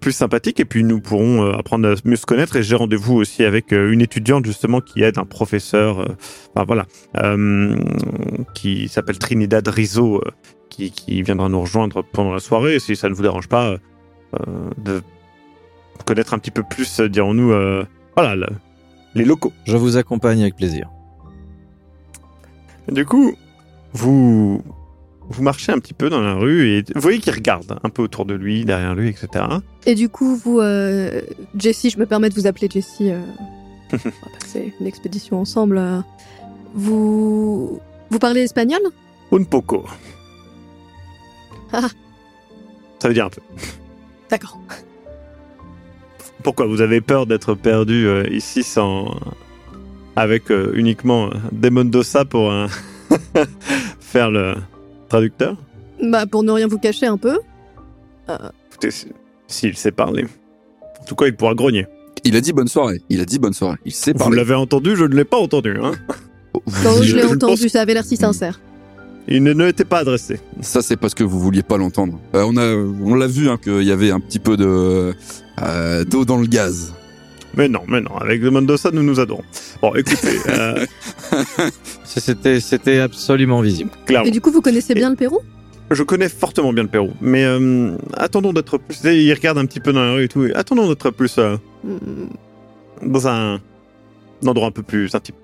plus 0.00 0.12
sympathique, 0.12 0.60
et 0.60 0.64
puis 0.64 0.84
nous 0.84 1.00
pourrons 1.00 1.50
apprendre 1.52 1.88
à 1.88 1.94
mieux 2.04 2.16
se 2.16 2.26
connaître. 2.26 2.56
Et 2.56 2.62
j'ai 2.62 2.76
rendez-vous 2.76 3.16
aussi 3.16 3.44
avec 3.44 3.72
une 3.72 4.00
étudiante, 4.00 4.44
justement, 4.44 4.80
qui 4.80 5.02
aide 5.02 5.18
un 5.18 5.24
professeur, 5.24 6.06
enfin 6.54 6.64
voilà, 6.66 6.86
qui 8.54 8.88
s'appelle 8.88 9.18
Trinidad 9.18 9.66
Rizzo, 9.68 10.22
qui, 10.70 11.22
viendra 11.22 11.48
nous 11.48 11.60
rejoindre 11.60 12.02
pendant 12.02 12.32
la 12.32 12.40
soirée, 12.40 12.78
si 12.78 12.96
ça 12.96 13.08
ne 13.08 13.14
vous 13.14 13.22
dérange 13.22 13.48
pas, 13.48 13.76
de 14.76 15.02
connaître 16.04 16.34
un 16.34 16.38
petit 16.38 16.50
peu 16.50 16.62
plus, 16.62 17.00
euh, 17.00 17.08
dirons-nous, 17.08 17.52
euh, 17.52 17.84
voilà, 18.16 18.34
le- 18.36 18.46
les 19.14 19.24
locaux. 19.24 19.52
Je 19.66 19.76
vous 19.76 19.96
accompagne 19.96 20.40
avec 20.42 20.56
plaisir. 20.56 20.88
Du 22.90 23.04
coup, 23.04 23.34
vous 23.92 24.62
vous 25.30 25.42
marchez 25.42 25.72
un 25.72 25.78
petit 25.78 25.92
peu 25.92 26.08
dans 26.08 26.22
la 26.22 26.34
rue 26.34 26.68
et 26.70 26.84
vous 26.94 27.00
voyez 27.02 27.18
qu'il 27.18 27.34
regarde 27.34 27.78
un 27.84 27.90
peu 27.90 28.00
autour 28.02 28.24
de 28.24 28.32
lui, 28.32 28.64
derrière 28.64 28.94
lui, 28.94 29.08
etc. 29.10 29.44
Et 29.84 29.94
du 29.94 30.08
coup, 30.08 30.36
vous, 30.36 30.58
euh, 30.60 31.20
Jessie, 31.58 31.90
je 31.90 31.98
me 31.98 32.06
permets 32.06 32.30
de 32.30 32.34
vous 32.34 32.46
appeler 32.46 32.68
Jessie. 32.72 33.10
euh, 33.10 33.20
on 33.92 33.96
va 33.96 34.38
passer 34.40 34.72
une 34.80 34.86
expédition 34.86 35.38
ensemble. 35.40 35.76
euh. 35.78 36.00
Vous, 36.74 37.78
vous 38.10 38.18
parlez 38.18 38.40
espagnol? 38.42 38.80
Un 39.32 39.42
poco. 39.44 39.84
Ah. 41.74 41.88
Ça 43.00 43.08
veut 43.08 43.14
dire 43.14 43.26
un 43.26 43.30
peu. 43.30 43.42
D'accord. 44.30 44.58
Pourquoi 46.42 46.66
vous 46.66 46.80
avez 46.80 47.00
peur 47.00 47.26
d'être 47.26 47.54
perdu 47.54 48.06
euh, 48.06 48.24
ici 48.30 48.62
sans 48.62 49.14
avec 50.16 50.50
euh, 50.50 50.72
uniquement 50.74 51.26
euh, 51.26 51.34
Demon 51.52 51.84
Dosa 51.84 52.24
pour 52.24 52.50
euh, 52.50 52.66
faire 54.00 54.30
le 54.30 54.54
traducteur? 55.08 55.56
Bah, 56.02 56.26
pour 56.26 56.42
ne 56.42 56.52
rien 56.52 56.66
vous 56.68 56.78
cacher 56.78 57.06
un 57.06 57.16
peu. 57.16 57.38
Écoutez, 58.70 58.90
si- 58.90 59.12
s'il 59.46 59.76
sait 59.76 59.90
parler. 59.92 60.26
En 61.00 61.04
tout 61.04 61.14
cas, 61.14 61.26
il 61.26 61.34
pourra 61.34 61.54
grogner. 61.54 61.86
Il 62.24 62.36
a 62.36 62.40
dit 62.40 62.52
bonne 62.52 62.68
soirée. 62.68 63.00
Il 63.08 63.20
a 63.20 63.24
dit 63.24 63.38
bonne 63.38 63.52
soirée. 63.54 63.78
Il 63.84 63.92
sait 63.92 64.12
Vous 64.12 64.18
parler. 64.18 64.36
l'avez 64.36 64.54
entendu, 64.54 64.96
je 64.96 65.04
ne 65.04 65.14
l'ai 65.14 65.24
pas 65.24 65.38
entendu. 65.38 65.76
Hein 65.82 65.92
Vous 66.54 66.60
Quand 66.82 67.02
je 67.02 67.16
l'ai 67.16 67.22
je 67.22 67.26
entendu, 67.34 67.62
pense- 67.62 67.68
ça 67.68 67.80
avait 67.80 67.94
l'air 67.94 68.04
si 68.04 68.16
sincère. 68.16 68.60
Il 69.30 69.42
ne, 69.42 69.52
ne 69.52 69.68
était 69.68 69.84
pas 69.84 69.98
adressé. 69.98 70.40
Ça, 70.62 70.80
c'est 70.82 70.96
parce 70.96 71.14
que 71.14 71.22
vous 71.24 71.38
vouliez 71.38 71.62
pas 71.62 71.76
l'entendre. 71.76 72.18
Euh, 72.34 72.44
on 72.48 72.56
a, 72.56 72.66
on 73.04 73.14
l'a 73.14 73.26
vu 73.26 73.48
hein, 73.50 73.58
qu'il 73.62 73.82
y 73.82 73.92
avait 73.92 74.10
un 74.10 74.20
petit 74.20 74.38
peu 74.38 74.56
de 74.56 75.14
euh, 75.62 76.04
d'eau 76.04 76.24
dans 76.24 76.38
le 76.38 76.46
gaz. 76.46 76.94
Mais 77.56 77.68
non, 77.68 77.80
mais 77.88 78.00
non, 78.00 78.16
avec 78.16 78.40
Demon 78.40 78.62
Dosa, 78.62 78.90
nous 78.92 79.02
nous 79.02 79.20
adorons. 79.20 79.42
Bon, 79.82 79.94
écoutez, 79.94 80.38
euh, 80.48 80.84
C'était, 82.04 82.60
c'était 82.60 82.98
absolument 83.00 83.60
visible. 83.60 83.90
clairement. 84.06 84.26
Et 84.26 84.30
du 84.30 84.40
coup, 84.40 84.50
vous 84.50 84.62
connaissez 84.62 84.94
bien 84.94 85.10
le 85.10 85.16
Pérou? 85.16 85.40
Je 85.90 86.02
connais 86.02 86.28
fortement 86.28 86.72
bien 86.72 86.82
le 86.82 86.88
Pérou, 86.90 87.10
mais 87.22 87.44
euh, 87.44 87.96
attendons 88.14 88.52
d'être 88.52 88.76
plus. 88.78 88.98
Il 89.04 89.32
regarde 89.32 89.56
un 89.58 89.64
petit 89.64 89.80
peu 89.80 89.92
dans 89.92 90.04
la 90.04 90.12
rue 90.12 90.24
et 90.24 90.28
tout. 90.28 90.44
et 90.44 90.54
attendons 90.54 90.86
d'être 90.88 91.10
plus 91.10 91.36
euh, 91.38 91.56
Hmm, 91.84 92.26
dans 93.06 93.28
un, 93.28 93.54
un 93.54 94.46
endroit 94.46 94.66
un 94.66 94.70
peu 94.72 94.82
plus 94.82 95.14
intime. 95.14 95.36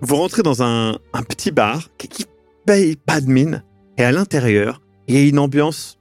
Vous 0.00 0.16
rentrez 0.16 0.42
dans 0.42 0.62
un, 0.62 0.92
un 1.12 1.22
petit 1.22 1.50
bar 1.50 1.88
qui, 1.98 2.08
qui 2.08 2.24
pas 3.06 3.20
de 3.20 3.28
mine, 3.28 3.62
et 3.98 4.04
à 4.04 4.12
l'intérieur, 4.12 4.80
il 5.08 5.14
y 5.16 5.18
a 5.18 5.28
une 5.28 5.38
ambiance 5.38 5.98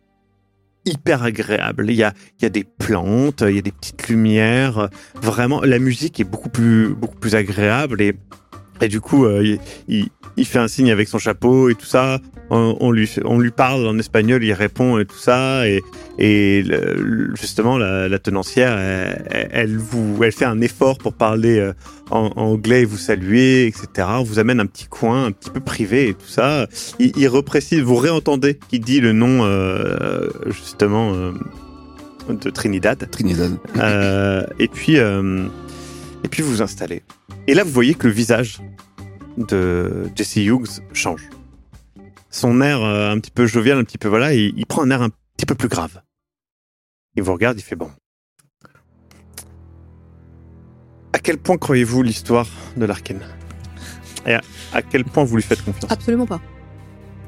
hyper 0.85 1.23
agréable. 1.23 1.85
Il 1.89 1.95
y 1.95 2.03
a, 2.03 2.13
il 2.39 2.43
y 2.43 2.45
a 2.45 2.49
des 2.49 2.63
plantes, 2.63 3.43
il 3.47 3.55
y 3.55 3.59
a 3.59 3.61
des 3.61 3.71
petites 3.71 4.07
lumières. 4.07 4.89
Vraiment, 5.15 5.61
la 5.61 5.79
musique 5.79 6.19
est 6.19 6.25
beaucoup 6.25 6.49
plus, 6.49 6.89
beaucoup 6.89 7.17
plus 7.17 7.35
agréable 7.35 8.01
et 8.01 8.15
Et 8.81 8.87
du 8.87 9.01
coup, 9.01 9.25
euh, 9.25 9.41
il, 9.43 9.59
il, 9.87 10.07
il 10.37 10.45
fait 10.45 10.59
un 10.59 10.67
signe 10.67 10.91
avec 10.91 11.07
son 11.07 11.17
chapeau 11.19 11.69
et 11.69 11.75
tout 11.75 11.85
ça. 11.85 12.19
On, 12.49 12.77
on 12.79 12.91
lui, 12.91 13.07
on 13.25 13.37
lui 13.39 13.51
parle 13.51 13.85
en 13.85 13.97
espagnol, 13.99 14.43
il 14.43 14.53
répond 14.53 14.97
et 14.99 15.05
tout 15.05 15.17
ça. 15.17 15.67
Et, 15.67 15.81
et 16.17 16.63
le- 16.63 17.31
justement, 17.35 17.77
la, 17.77 18.07
la 18.07 18.19
tenancière, 18.19 18.77
elle, 18.77 19.49
elle 19.51 19.77
vous, 19.77 20.17
elle 20.23 20.31
fait 20.31 20.45
un 20.45 20.61
effort 20.61 20.97
pour 20.97 21.13
parler 21.13 21.59
euh, 21.59 21.73
en, 22.09 22.31
en 22.35 22.41
anglais 22.41 22.81
et 22.81 22.85
vous 22.85 22.97
saluer, 22.97 23.67
etc. 23.67 24.07
On 24.11 24.23
vous 24.23 24.39
amène 24.39 24.59
un 24.59 24.65
petit 24.65 24.87
coin, 24.87 25.25
un 25.25 25.31
petit 25.31 25.49
peu 25.51 25.59
privé 25.59 26.09
et 26.09 26.13
tout 26.13 26.27
ça. 26.27 26.67
Il, 26.99 27.11
il 27.17 27.27
reprécise, 27.27 27.81
vous 27.81 27.97
réentendez 27.97 28.57
qu'il 28.69 28.81
dit 28.81 28.99
le 29.01 29.11
nom 29.13 29.41
euh, 29.43 30.29
justement 30.47 31.13
euh, 31.13 31.31
de 32.29 32.49
Trinidad. 32.49 33.09
Trinidad. 33.11 33.57
Et 34.57 34.67
puis, 34.69 34.97
et 36.23 36.27
puis 36.27 36.43
vous 36.43 36.49
vous 36.49 36.61
installez. 36.61 37.03
Et 37.47 37.53
là, 37.53 37.63
vous 37.63 37.71
voyez 37.71 37.95
que 37.95 38.07
le 38.07 38.13
visage 38.13 38.59
de 39.37 40.09
Jesse 40.15 40.37
Hughes 40.37 40.81
change. 40.93 41.29
Son 42.29 42.61
air 42.61 42.81
euh, 42.83 43.11
un 43.11 43.19
petit 43.19 43.31
peu 43.31 43.45
jovial, 43.45 43.77
un 43.77 43.83
petit 43.83 43.97
peu 43.97 44.07
voilà, 44.07 44.33
il, 44.33 44.53
il 44.57 44.65
prend 44.65 44.83
un 44.83 44.91
air 44.91 45.01
un 45.01 45.09
petit 45.37 45.45
peu 45.45 45.55
plus 45.55 45.69
grave. 45.69 46.01
Il 47.15 47.23
vous 47.23 47.33
regarde, 47.33 47.57
il 47.57 47.63
fait 47.63 47.75
bon. 47.75 47.89
À 51.13 51.19
quel 51.19 51.37
point 51.37 51.57
croyez-vous 51.57 52.03
l'histoire 52.03 52.47
de 52.77 52.85
l'Arken 52.85 53.19
Et 54.27 54.33
à, 54.35 54.41
à 54.73 54.81
quel 54.81 55.03
point 55.05 55.23
vous 55.23 55.35
lui 55.37 55.43
faites 55.43 55.63
confiance? 55.63 55.91
Absolument 55.91 56.27
pas. 56.27 56.39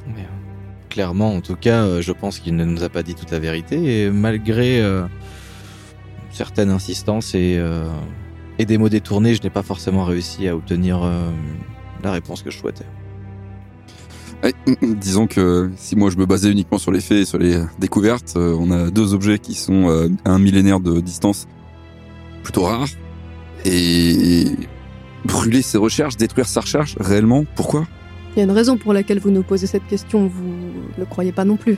Mais, 0.08 0.22
euh, 0.22 0.42
Clairement, 0.90 1.34
en 1.34 1.42
tout 1.42 1.56
cas, 1.56 1.84
euh, 1.86 2.02
je 2.02 2.12
pense 2.12 2.40
qu'il 2.40 2.56
ne 2.56 2.66
nous 2.66 2.84
a 2.84 2.90
pas 2.90 3.02
dit 3.02 3.16
toute 3.16 3.32
la 3.32 3.40
vérité. 3.40 4.04
Et 4.04 4.12
malgré 4.12 4.82
euh, 4.82 5.06
certaines 6.32 6.70
insistances 6.70 7.34
et, 7.34 7.56
euh, 7.58 7.88
et 8.60 8.66
des 8.66 8.78
mots 8.78 8.90
détournés, 8.90 9.36
je 9.36 9.42
n'ai 9.44 9.50
pas 9.50 9.64
forcément 9.64 10.04
réussi 10.04 10.48
à 10.48 10.56
obtenir 10.56 11.04
euh, 11.04 11.32
la 12.04 12.12
réponse 12.12 12.44
que 12.44 12.52
je 12.52 12.58
souhaitais. 12.58 12.86
Ouais, 14.44 14.54
disons 14.82 15.28
que 15.28 15.70
si 15.76 15.96
moi 15.96 16.10
je 16.10 16.18
me 16.18 16.26
basais 16.26 16.52
uniquement 16.52 16.80
sur 16.80 16.92
les 16.92 17.02
faits 17.02 17.20
et 17.20 17.26
sur 17.26 17.38
les 17.38 17.58
euh, 17.58 17.66
découvertes, 17.78 18.34
euh, 18.38 18.58
on 18.60 18.72
a 18.72 18.90
deux 18.90 19.14
objets 19.14 19.38
qui 19.38 19.54
sont 19.54 19.88
euh, 19.90 20.10
à 20.26 20.32
un 20.32 20.40
millénaire 20.40 20.80
de 20.80 21.00
distance, 21.00 21.48
plutôt 22.44 22.64
rares. 22.64 22.88
Et 23.66 24.46
brûler 25.26 25.62
ses 25.62 25.78
recherches, 25.78 26.18
détruire 26.18 26.48
sa 26.48 26.62
recherche, 26.62 26.96
réellement, 27.00 27.46
pourquoi? 27.56 27.86
Il 28.36 28.40
y 28.40 28.42
a 28.42 28.46
une 28.46 28.52
raison 28.52 28.78
pour 28.78 28.94
laquelle 28.94 29.20
vous 29.20 29.30
nous 29.30 29.44
posez 29.44 29.68
cette 29.68 29.86
question, 29.86 30.26
vous 30.26 30.44
ne 30.44 31.00
le 31.00 31.06
croyez 31.06 31.32
pas 31.32 31.46
non 31.46 31.58
plus. 31.58 31.78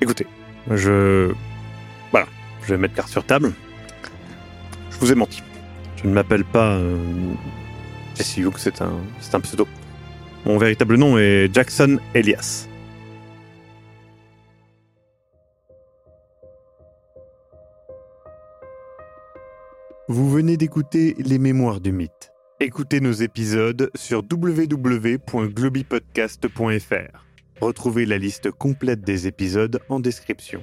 Écoutez, 0.00 0.26
je. 0.70 1.30
Voilà, 2.10 2.26
je 2.62 2.74
vais 2.74 2.80
mettre 2.80 2.94
carte 2.94 3.10
sur 3.10 3.24
table. 3.24 3.52
Je 4.94 5.00
vous 5.00 5.12
ai 5.12 5.14
menti. 5.14 5.42
Je 5.96 6.08
ne 6.08 6.14
m'appelle 6.14 6.44
pas 6.44 6.76
euh, 6.76 6.96
Jesse 8.16 8.36
Hughes, 8.36 8.58
c'est 8.58 8.80
un, 8.80 8.92
c'est 9.20 9.34
un 9.34 9.40
pseudo. 9.40 9.66
Mon 10.46 10.56
véritable 10.58 10.96
nom 10.96 11.18
est 11.18 11.52
Jackson 11.52 11.98
Elias. 12.14 12.68
Vous 20.08 20.30
venez 20.30 20.58
d'écouter 20.58 21.16
Les 21.18 21.38
Mémoires 21.38 21.80
du 21.80 21.90
Mythe. 21.90 22.30
Écoutez 22.60 23.00
nos 23.00 23.12
épisodes 23.12 23.90
sur 23.94 24.22
www.globipodcast.fr. 24.30 27.24
Retrouvez 27.60 28.04
la 28.04 28.18
liste 28.18 28.50
complète 28.50 29.00
des 29.00 29.26
épisodes 29.26 29.80
en 29.88 30.00
description. 30.00 30.62